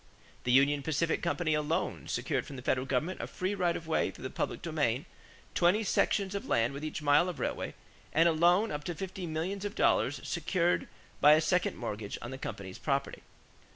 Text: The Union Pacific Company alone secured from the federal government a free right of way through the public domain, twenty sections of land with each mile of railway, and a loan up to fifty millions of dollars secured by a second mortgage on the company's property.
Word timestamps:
The 0.45 0.51
Union 0.51 0.81
Pacific 0.81 1.21
Company 1.21 1.53
alone 1.53 2.07
secured 2.07 2.47
from 2.47 2.55
the 2.55 2.63
federal 2.63 2.87
government 2.87 3.21
a 3.21 3.27
free 3.27 3.53
right 3.53 3.77
of 3.77 3.85
way 3.85 4.09
through 4.09 4.23
the 4.23 4.31
public 4.31 4.63
domain, 4.63 5.05
twenty 5.53 5.83
sections 5.83 6.33
of 6.33 6.47
land 6.47 6.73
with 6.73 6.83
each 6.83 7.03
mile 7.03 7.29
of 7.29 7.39
railway, 7.39 7.75
and 8.11 8.27
a 8.27 8.31
loan 8.31 8.71
up 8.71 8.83
to 8.85 8.95
fifty 8.95 9.27
millions 9.27 9.63
of 9.63 9.75
dollars 9.75 10.19
secured 10.23 10.87
by 11.19 11.33
a 11.33 11.39
second 11.39 11.75
mortgage 11.77 12.17
on 12.19 12.31
the 12.31 12.39
company's 12.39 12.79
property. 12.79 13.21